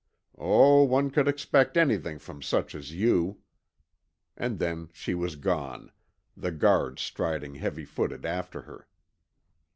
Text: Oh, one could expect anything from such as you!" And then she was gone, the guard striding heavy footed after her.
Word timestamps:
Oh, 0.39 0.81
one 0.81 1.11
could 1.11 1.27
expect 1.27 1.77
anything 1.77 2.17
from 2.17 2.41
such 2.41 2.73
as 2.73 2.91
you!" 2.91 3.41
And 4.35 4.57
then 4.57 4.89
she 4.93 5.13
was 5.13 5.35
gone, 5.35 5.91
the 6.35 6.49
guard 6.51 6.97
striding 6.97 7.53
heavy 7.53 7.85
footed 7.85 8.25
after 8.25 8.61
her. 8.63 8.87